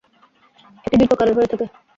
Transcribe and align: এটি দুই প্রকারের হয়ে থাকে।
এটি 0.85 0.95
দুই 0.99 1.07
প্রকারের 1.11 1.35
হয়ে 1.37 1.49
থাকে। 1.51 1.65